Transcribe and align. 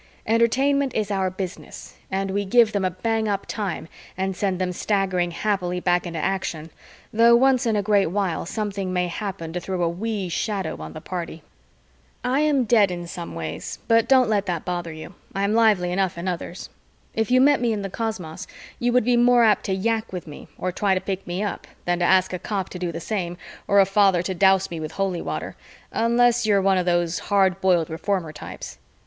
Entertainment 0.25 0.95
is 0.95 1.11
our 1.11 1.29
business 1.29 1.93
and 2.09 2.31
we 2.31 2.43
give 2.43 2.71
them 2.73 2.83
a 2.83 2.89
bang 2.89 3.27
up 3.27 3.45
time 3.45 3.87
and 4.17 4.35
send 4.35 4.57
them 4.59 4.71
staggering 4.71 5.29
happily 5.29 5.79
back 5.79 6.07
into 6.07 6.17
action, 6.17 6.71
though 7.13 7.35
once 7.35 7.67
in 7.67 7.75
a 7.75 7.83
great 7.83 8.07
while 8.07 8.43
something 8.43 8.91
may 8.91 9.07
happen 9.07 9.53
to 9.53 9.59
throw 9.59 9.83
a 9.83 9.87
wee 9.87 10.27
shadow 10.27 10.75
on 10.81 10.93
the 10.93 11.01
party. 11.01 11.43
I 12.23 12.39
am 12.39 12.63
dead 12.63 12.89
in 12.89 13.05
some 13.05 13.35
ways, 13.35 13.77
but 13.87 14.09
don't 14.09 14.27
let 14.27 14.47
that 14.47 14.65
bother 14.65 14.91
you 14.91 15.13
I 15.35 15.43
am 15.43 15.53
lively 15.53 15.91
enough 15.91 16.17
in 16.17 16.27
others. 16.27 16.69
If 17.13 17.29
you 17.29 17.39
met 17.39 17.61
me 17.61 17.71
in 17.71 17.83
the 17.83 17.87
cosmos, 17.87 18.47
you 18.79 18.91
would 18.93 19.05
be 19.05 19.17
more 19.17 19.43
apt 19.43 19.65
to 19.65 19.73
yak 19.75 20.11
with 20.11 20.25
me 20.25 20.47
or 20.57 20.71
try 20.71 20.95
to 20.95 20.99
pick 20.99 21.27
me 21.27 21.43
up 21.43 21.67
than 21.85 21.99
to 21.99 22.05
ask 22.05 22.33
a 22.33 22.39
cop 22.39 22.69
to 22.69 22.79
do 22.79 22.91
same 22.99 23.37
or 23.67 23.79
a 23.79 23.85
father 23.85 24.23
to 24.23 24.33
douse 24.33 24.71
me 24.71 24.79
with 24.79 24.93
holy 24.93 25.21
water, 25.21 25.55
unless 25.91 26.43
you 26.47 26.55
are 26.55 26.61
one 26.63 26.79
of 26.79 26.87
those 26.87 27.19
hard 27.19 27.61
boiled 27.61 27.91
reformer 27.91 28.33
types. 28.33 28.79